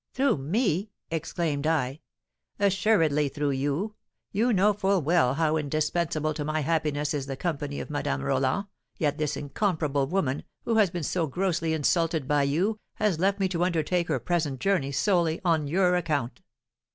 'Through 0.15 0.35
me?' 0.37 0.89
exclaimed 1.11 1.67
I. 1.67 1.99
'Assuredly, 2.57 3.29
through 3.29 3.51
you; 3.51 3.93
you 4.31 4.51
know 4.51 4.73
full 4.73 4.99
well 4.99 5.35
how 5.35 5.57
indispensable 5.57 6.33
to 6.33 6.43
my 6.43 6.61
happiness 6.61 7.13
is 7.13 7.27
the 7.27 7.37
company 7.37 7.79
of 7.79 7.91
Madame 7.91 8.23
Roland, 8.23 8.65
yet 8.97 9.19
this 9.19 9.37
incomparable 9.37 10.07
woman, 10.07 10.43
who 10.65 10.77
has 10.77 10.89
been 10.89 11.03
so 11.03 11.27
grossly 11.27 11.73
insulted 11.75 12.27
by 12.27 12.41
you, 12.41 12.79
has 12.95 13.19
left 13.19 13.39
me 13.39 13.47
to 13.49 13.63
undertake 13.63 14.07
her 14.07 14.17
present 14.19 14.59
journey 14.59 14.91
solely 14.91 15.39
on 15.45 15.67
your 15.67 15.95
account.' 15.95 16.41